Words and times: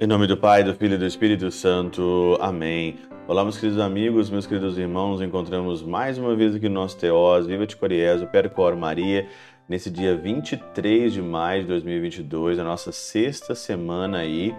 Em 0.00 0.06
nome 0.06 0.26
do 0.26 0.38
Pai, 0.38 0.64
do 0.64 0.72
Filho 0.74 0.94
e 0.94 0.96
do 0.96 1.04
Espírito 1.04 1.50
Santo. 1.50 2.38
Amém. 2.40 2.96
Olá, 3.26 3.42
meus 3.42 3.58
queridos 3.58 3.78
amigos, 3.78 4.30
meus 4.30 4.46
queridos 4.46 4.78
irmãos. 4.78 5.20
Encontramos 5.20 5.82
mais 5.82 6.16
uma 6.16 6.34
vez 6.34 6.54
aqui 6.54 6.66
no 6.68 6.76
nosso 6.76 6.96
Teós, 6.96 7.46
Viva 7.46 7.66
de 7.66 7.76
Coriés, 7.76 8.22
o 8.22 8.26
Percor 8.26 8.74
Maria, 8.74 9.28
nesse 9.68 9.90
dia 9.90 10.16
23 10.16 11.12
de 11.12 11.20
maio 11.20 11.60
de 11.60 11.68
2022, 11.68 12.58
a 12.58 12.64
nossa 12.64 12.90
sexta 12.90 13.54
semana 13.54 14.20
aí 14.20 14.54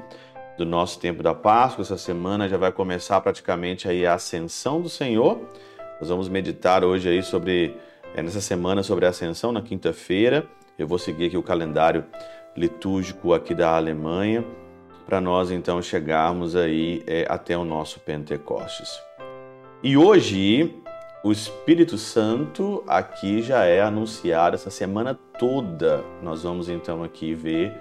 do 0.56 0.66
nosso 0.66 1.00
tempo 1.00 1.24
da 1.24 1.34
Páscoa. 1.34 1.82
Essa 1.82 1.98
semana 1.98 2.48
já 2.48 2.58
vai 2.58 2.72
começar 2.72 3.20
praticamente 3.22 3.88
aí 3.88 4.06
a 4.06 4.14
ascensão 4.14 4.80
do 4.82 4.90
Senhor. 4.90 5.42
Nós 6.00 6.10
vamos 6.10 6.30
meditar 6.30 6.84
hoje 6.84 7.10
aí 7.10 7.22
sobre, 7.22 7.76
é, 8.16 8.24
nessa 8.24 8.40
semana 8.40 8.84
sobre 8.84 9.06
a 9.06 9.10
ascensão, 9.10 9.52
na 9.52 9.62
quinta-feira. 9.62 10.48
Eu 10.78 10.88
vou 10.88 10.98
seguir 10.98 11.26
aqui 11.26 11.38
o 11.38 11.44
calendário 11.44 12.06
litúrgico 12.56 13.34
aqui 13.34 13.54
da 13.54 13.76
Alemanha 13.76 14.46
para 15.06 15.20
nós 15.20 15.50
então 15.50 15.82
chegarmos 15.82 16.56
aí 16.56 17.04
é, 17.08 17.26
até 17.28 17.58
o 17.58 17.66
nosso 17.66 18.00
Pentecostes. 18.00 19.02
E 19.84 19.98
hoje 19.98 20.74
o 21.24 21.32
Espírito 21.32 21.98
Santo 21.98 22.84
aqui 22.88 23.42
já 23.42 23.66
é 23.66 23.82
anunciado 23.82 24.56
essa 24.56 24.70
semana 24.70 25.20
toda. 25.38 26.04
Nós 26.22 26.44
vamos 26.44 26.70
então 26.70 27.04
aqui 27.04 27.34
ver 27.34 27.74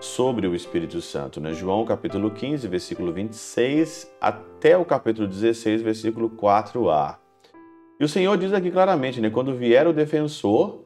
sobre 0.00 0.46
o 0.46 0.54
Espírito 0.54 1.00
Santo, 1.02 1.40
né? 1.40 1.52
João 1.52 1.84
capítulo 1.84 2.30
15, 2.30 2.66
versículo 2.66 3.12
26 3.12 4.10
até 4.20 4.76
o 4.76 4.84
capítulo 4.84 5.28
16, 5.28 5.82
versículo 5.82 6.30
4a. 6.30 7.19
E 8.00 8.04
o 8.04 8.08
Senhor 8.08 8.38
diz 8.38 8.50
aqui 8.54 8.70
claramente, 8.70 9.20
né, 9.20 9.28
quando 9.28 9.54
vier 9.54 9.86
o 9.86 9.92
defensor, 9.92 10.84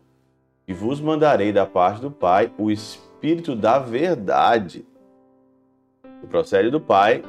e 0.66 0.73
vos 0.73 1.00
mandarei 1.00 1.52
da 1.52 1.64
parte 1.64 2.00
do 2.00 2.10
Pai 2.10 2.52
o 2.59 2.73
Espírito 2.73 3.54
da 3.54 3.79
verdade, 3.79 4.84
que 6.21 6.26
procede 6.26 6.71
do 6.71 6.80
Pai, 6.80 7.23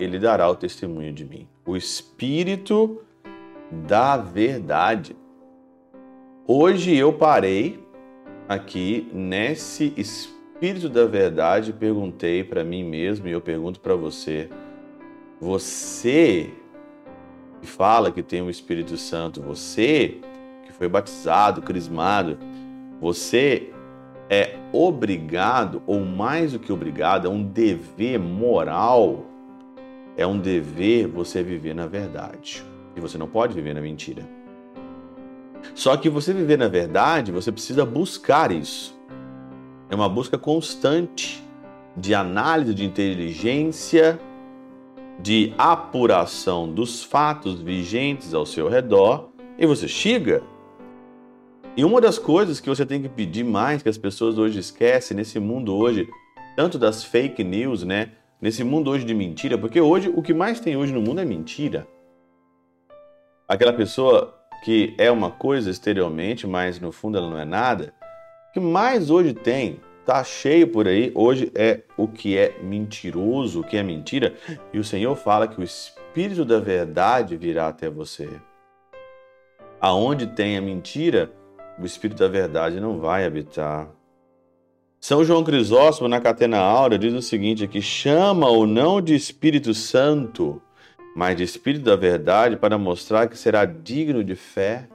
ele 0.00 0.18
dará 0.18 0.50
o 0.50 0.56
testemunho 0.56 1.12
de 1.12 1.24
mim. 1.24 1.46
O 1.64 1.76
Espírito 1.76 3.00
da 3.86 4.16
verdade. 4.16 5.14
Hoje 6.44 6.96
eu 6.96 7.12
parei 7.12 7.78
aqui 8.48 9.08
nesse 9.12 9.92
Espírito 9.96 10.88
da 10.88 11.06
verdade 11.06 11.72
perguntei 11.72 12.42
para 12.42 12.64
mim 12.64 12.82
mesmo 12.82 13.28
e 13.28 13.32
eu 13.32 13.40
pergunto 13.40 13.78
para 13.78 13.94
você: 13.94 14.48
você 15.40 16.50
que 17.60 17.66
fala 17.66 18.12
que 18.12 18.22
tem 18.22 18.42
o 18.42 18.50
Espírito 18.50 18.96
Santo, 18.96 19.42
você 19.42 20.18
que 20.64 20.72
foi 20.72 20.88
batizado, 20.88 21.62
crismado, 21.62 22.38
você 23.00 23.70
é 24.30 24.56
obrigado, 24.72 25.82
ou 25.86 26.04
mais 26.04 26.52
do 26.52 26.58
que 26.58 26.72
obrigado, 26.72 27.26
é 27.26 27.30
um 27.30 27.42
dever 27.42 28.18
moral, 28.18 29.24
é 30.16 30.26
um 30.26 30.38
dever 30.38 31.06
você 31.08 31.42
viver 31.42 31.74
na 31.74 31.86
verdade. 31.86 32.64
E 32.94 33.00
você 33.00 33.16
não 33.16 33.28
pode 33.28 33.54
viver 33.54 33.74
na 33.74 33.80
mentira. 33.80 34.28
Só 35.74 35.96
que 35.96 36.08
você 36.08 36.32
viver 36.32 36.58
na 36.58 36.68
verdade, 36.68 37.32
você 37.32 37.50
precisa 37.50 37.84
buscar 37.84 38.52
isso. 38.52 38.96
É 39.88 39.94
uma 39.94 40.08
busca 40.08 40.36
constante 40.36 41.42
de 41.96 42.14
análise, 42.14 42.74
de 42.74 42.84
inteligência, 42.84 44.20
de 45.18 45.52
apuração 45.58 46.72
dos 46.72 47.02
fatos 47.02 47.60
vigentes 47.60 48.34
ao 48.34 48.46
seu 48.46 48.68
redor, 48.68 49.30
e 49.58 49.66
você 49.66 49.88
chega 49.88 50.42
e 51.78 51.84
uma 51.84 52.00
das 52.00 52.18
coisas 52.18 52.58
que 52.58 52.68
você 52.68 52.84
tem 52.84 53.00
que 53.00 53.08
pedir 53.08 53.44
mais, 53.44 53.84
que 53.84 53.88
as 53.88 53.96
pessoas 53.96 54.36
hoje 54.36 54.58
esquecem, 54.58 55.16
nesse 55.16 55.38
mundo 55.38 55.72
hoje, 55.76 56.08
tanto 56.56 56.76
das 56.76 57.04
fake 57.04 57.44
news, 57.44 57.84
né? 57.84 58.10
Nesse 58.40 58.64
mundo 58.64 58.90
hoje 58.90 59.04
de 59.04 59.14
mentira, 59.14 59.56
porque 59.56 59.80
hoje 59.80 60.12
o 60.12 60.20
que 60.20 60.34
mais 60.34 60.58
tem 60.58 60.76
hoje 60.76 60.92
no 60.92 61.00
mundo 61.00 61.20
é 61.20 61.24
mentira. 61.24 61.86
Aquela 63.46 63.72
pessoa 63.72 64.36
que 64.64 64.92
é 64.98 65.08
uma 65.08 65.30
coisa 65.30 65.70
exteriormente, 65.70 66.48
mas 66.48 66.80
no 66.80 66.90
fundo 66.90 67.16
ela 67.16 67.30
não 67.30 67.38
é 67.38 67.44
nada. 67.44 67.94
O 68.50 68.54
que 68.54 68.58
mais 68.58 69.08
hoje 69.08 69.32
tem, 69.32 69.78
tá 70.08 70.24
cheio 70.24 70.66
por 70.66 70.88
aí, 70.88 71.12
hoje 71.14 71.52
é 71.54 71.82
o 71.94 72.08
que 72.08 72.34
é 72.34 72.58
mentiroso, 72.62 73.60
o 73.60 73.62
que 73.62 73.76
é 73.76 73.82
mentira. 73.82 74.32
E 74.72 74.78
o 74.78 74.84
Senhor 74.84 75.14
fala 75.14 75.46
que 75.46 75.60
o 75.60 75.62
Espírito 75.62 76.46
da 76.46 76.58
verdade 76.58 77.36
virá 77.36 77.68
até 77.68 77.90
você. 77.90 78.26
Aonde 79.78 80.26
tem 80.28 80.56
a 80.56 80.62
mentira, 80.62 81.30
o 81.78 81.84
Espírito 81.84 82.20
da 82.20 82.26
Verdade 82.26 82.80
não 82.80 82.98
vai 82.98 83.26
habitar. 83.26 83.90
São 84.98 85.22
João 85.22 85.44
Crisóstomo, 85.44 86.08
na 86.08 86.22
Catena 86.22 86.56
Áurea, 86.56 86.98
diz 86.98 87.12
o 87.12 87.20
seguinte 87.20 87.62
aqui, 87.62 87.82
chama-o 87.82 88.66
não 88.66 89.02
de 89.02 89.14
Espírito 89.14 89.74
Santo, 89.74 90.60
mas 91.14 91.36
de 91.36 91.42
Espírito 91.42 91.84
da 91.84 91.96
Verdade, 91.96 92.56
para 92.56 92.78
mostrar 92.78 93.28
que 93.28 93.36
será 93.36 93.66
digno 93.66 94.24
de 94.24 94.34
fé. 94.34 94.88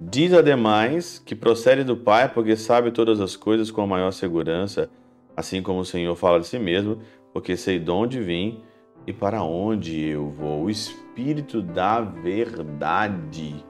Diz 0.00 0.32
ademais 0.32 1.18
que 1.18 1.34
procede 1.34 1.82
do 1.82 1.96
Pai, 1.96 2.28
porque 2.32 2.56
sabe 2.56 2.90
todas 2.90 3.20
as 3.20 3.36
coisas 3.36 3.70
com 3.70 3.82
a 3.82 3.86
maior 3.86 4.10
segurança, 4.10 4.90
assim 5.36 5.62
como 5.62 5.80
o 5.80 5.84
Senhor 5.84 6.14
fala 6.14 6.40
de 6.40 6.46
si 6.46 6.58
mesmo, 6.58 6.98
porque 7.32 7.56
sei 7.56 7.78
de 7.78 7.90
onde 7.90 8.20
vim 8.20 8.60
e 9.06 9.12
para 9.12 9.42
onde 9.42 10.06
eu 10.06 10.30
vou. 10.30 10.64
O 10.64 10.70
Espírito 10.70 11.62
da 11.62 12.00
Verdade 12.00 13.64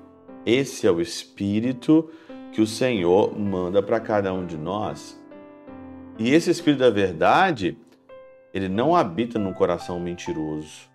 esse 0.47 0.87
é 0.87 0.91
o 0.93 1.01
espírito 1.01 2.09
que 2.53 2.61
o 2.61 2.67
Senhor 2.69 3.37
manda 3.37 3.83
para 3.83 3.99
cada 3.99 4.33
um 4.33 4.47
de 4.47 4.57
nós. 4.57 5.21
E 6.17 6.33
esse 6.33 6.53
espírito 6.53 6.79
da 6.79 6.91
verdade, 6.91 7.77
ele 8.55 8.69
não 8.69 8.95
habita 8.95 9.41
num 9.41 9.53
coração 9.53 9.99
mentiroso. 9.99 10.89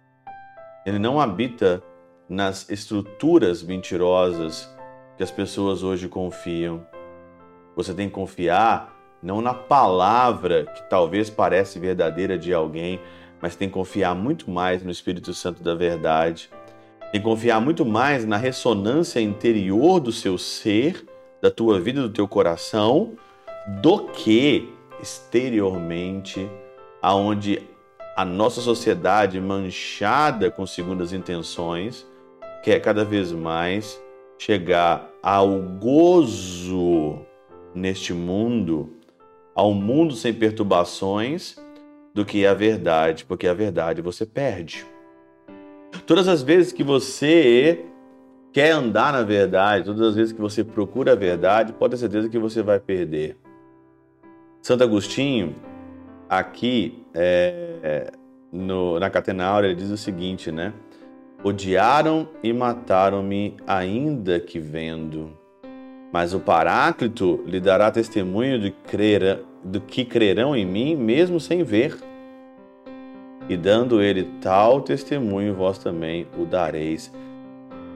Ele 0.86 0.98
não 0.98 1.19
habita 1.19 1.84
nas 2.30 2.69
estruturas 2.69 3.62
mentirosas 3.62 4.74
que 5.22 5.24
as 5.24 5.30
pessoas 5.30 5.84
hoje 5.84 6.08
confiam. 6.08 6.84
Você 7.76 7.94
tem 7.94 8.08
que 8.08 8.16
confiar 8.16 9.00
não 9.22 9.40
na 9.40 9.54
palavra 9.54 10.66
que 10.66 10.90
talvez 10.90 11.30
parece 11.30 11.78
verdadeira 11.78 12.40
de 12.40 12.52
alguém, 12.52 13.00
mas 13.40 13.56
tem 13.56 13.68
que 13.68 13.76
confiar 13.76 14.16
muito 14.16 14.50
mais 14.50 14.81
no 14.81 14.90
Espírito 14.90 15.31
Santo 15.31 15.62
da 15.62 15.76
verdade 15.76 16.50
e 17.14 17.20
confiar 17.20 17.62
muito 17.62 17.86
mais 17.86 18.26
na 18.26 18.36
ressonância 18.36 19.20
interior 19.20 20.00
do 20.00 20.12
seu 20.12 20.40
ser, 20.40 21.06
da 21.40 21.52
tua 21.52 21.80
vida, 21.80 22.02
do 22.02 22.10
teu 22.10 22.28
coração, 22.28 23.14
do 23.80 24.08
que 24.08 24.74
exteriormente, 25.00 26.50
aonde 27.00 27.62
a 28.18 28.26
nossa 28.26 28.60
sociedade 28.60 29.40
manchada 29.40 30.50
com 30.50 30.66
segundas 30.66 31.14
intenções 31.14 32.08
quer 32.64 32.80
cada 32.80 33.06
vez 33.06 33.31
mais 33.31 34.02
chegar 34.41 35.07
ao 35.22 35.62
gozo 35.62 37.19
neste 37.75 38.12
mundo, 38.12 38.90
ao 39.53 39.72
mundo 39.72 40.16
sem 40.16 40.34
perturbações, 40.34 41.56
do 42.12 42.25
que 42.25 42.44
a 42.44 42.56
verdade, 42.56 43.24
porque 43.24 43.47
a 43.47 43.53
verdade 43.53 44.01
você 44.01 44.25
perde. 44.25 44.84
Todas 46.07 46.28
as 46.28 46.41
vezes 46.41 46.74
que 46.74 46.84
você 46.84 47.85
quer 48.51 48.72
andar 48.72 49.13
na 49.13 49.22
verdade, 49.22 49.85
todas 49.85 50.01
as 50.01 50.16
vezes 50.16 50.34
que 50.34 50.41
você 50.41 50.63
procura 50.63 51.12
a 51.12 51.16
verdade, 51.16 51.72
pode 51.72 51.91
ter 51.91 51.97
certeza 51.97 52.28
que 52.28 52.40
você 52.40 52.63
vai 52.63 52.80
perder. 52.80 53.38
Santo 54.59 54.84
Agostinho, 54.84 55.56
aqui 56.28 57.06
é, 57.13 58.12
no, 58.51 59.00
na 59.00 59.07
Catena 59.07 59.46
Áurea, 59.46 59.68
ele 59.68 59.75
diz 59.75 59.91
o 59.91 59.97
seguinte, 59.97 60.51
né? 60.51 60.74
Odiaram 61.44 62.29
e 62.44 62.53
mataram-me, 62.53 63.57
ainda 63.66 64.40
que 64.40 64.59
vendo. 64.59 65.31
Mas 66.12 66.33
o 66.33 66.39
Paráclito 66.39 67.42
lhe 67.45 67.60
dará 67.60 67.89
testemunho 67.89 68.60
de, 68.60 68.71
crer, 68.71 69.44
do 69.63 69.81
que 69.81 70.06
crerão 70.06 70.56
em 70.56 70.66
mim, 70.66 70.95
mesmo 70.95 71.39
sem 71.39 71.63
ver 71.63 71.98
e 73.51 73.57
dando 73.57 74.01
ele 74.01 74.30
tal 74.39 74.81
testemunho, 74.81 75.54
vós 75.54 75.77
também 75.77 76.25
o 76.38 76.45
dareis 76.45 77.12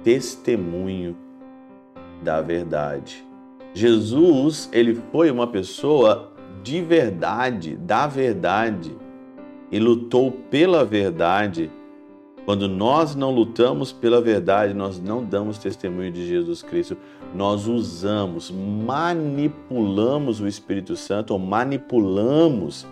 testemunho 0.03 1.15
da 2.21 2.41
verdade. 2.41 3.25
Jesus, 3.73 4.69
ele 4.73 4.95
foi 5.11 5.31
uma 5.31 5.47
pessoa 5.47 6.31
de 6.61 6.81
verdade, 6.81 7.77
da 7.77 8.05
verdade, 8.05 8.95
e 9.71 9.79
lutou 9.79 10.29
pela 10.29 10.83
verdade. 10.83 11.71
Quando 12.45 12.69
nós 12.69 13.15
não 13.15 13.31
lutamos 13.31 13.91
pela 13.91 14.21
verdade, 14.21 14.73
nós 14.73 15.01
não 15.01 15.23
damos 15.23 15.57
testemunho 15.57 16.11
de 16.11 16.27
Jesus 16.27 16.61
Cristo, 16.61 16.95
nós 17.33 17.67
usamos, 17.67 18.51
manipulamos 18.51 20.39
o 20.39 20.47
Espírito 20.47 20.95
Santo, 20.95 21.31
ou 21.33 21.39
manipulamos 21.39 22.87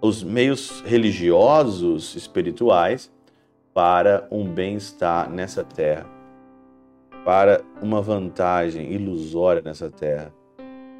os 0.00 0.24
meios 0.24 0.80
religiosos, 0.84 2.16
espirituais, 2.16 3.10
para 3.72 4.26
um 4.30 4.44
bem-estar 4.44 5.30
nessa 5.30 5.62
terra. 5.62 6.06
para 7.24 7.60
uma 7.82 8.00
vantagem 8.00 8.90
ilusória 8.92 9.60
nessa 9.62 9.90
terra. 9.90 10.32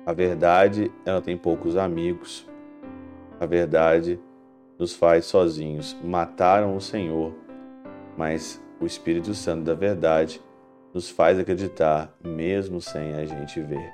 A 0.05 0.13
verdade, 0.13 0.93
ela 1.07 1.23
tem 1.23 1.37
poucos 1.39 1.75
amigos. 1.75 2.47
A 3.41 3.47
verdade 3.47 4.21
nos 4.79 4.95
faz 4.95 5.25
sozinhos. 5.25 5.97
Mataram 6.05 6.77
o 6.77 6.81
Senhor, 6.83 7.33
mas 8.19 8.61
o 8.81 8.85
Espírito 8.85 9.33
Santo 9.33 9.63
da 9.63 9.75
verdade 9.75 10.43
nos 10.93 11.09
faz 11.09 11.39
acreditar, 11.39 12.13
mesmo 12.23 12.81
sem 12.81 13.15
a 13.15 13.25
gente 13.25 13.61
ver. 13.61 13.93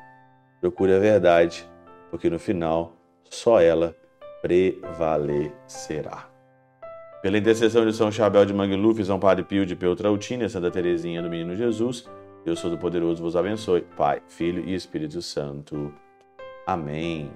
Procure 0.63 0.95
a 0.95 0.99
verdade, 0.99 1.69
porque 2.11 2.31
no 2.31 2.39
final 2.39 2.97
só 3.25 3.61
ela 3.61 3.95
prevalecerá. 4.41 6.31
Pela 7.21 7.37
intercessão 7.37 7.85
de 7.85 7.93
São 7.93 8.11
Chabel 8.11 8.47
de 8.47 8.55
Mangluf, 8.55 9.05
São 9.05 9.21
Padre 9.21 9.45
Pio 9.45 9.67
de 9.67 9.77
Peltrautina, 9.77 10.49
Santa 10.49 10.71
Teresinha 10.71 11.21
do 11.21 11.29
Menino 11.29 11.55
Jesus, 11.55 12.09
Deus 12.47 12.63
Todo-Poderoso 12.63 13.23
vos 13.23 13.37
abençoe. 13.37 13.83
Pai, 13.97 14.23
Filho 14.27 14.65
e 14.67 14.75
Espírito 14.75 15.21
Santo. 15.21 15.93
Amém. 16.67 17.31